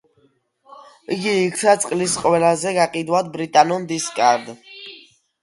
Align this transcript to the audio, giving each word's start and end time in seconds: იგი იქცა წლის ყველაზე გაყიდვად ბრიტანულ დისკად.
იგი 1.15 1.33
იქცა 1.41 1.75
წლის 1.83 2.15
ყველაზე 2.23 2.73
გაყიდვად 2.79 3.31
ბრიტანულ 3.37 3.87
დისკად. 3.95 4.51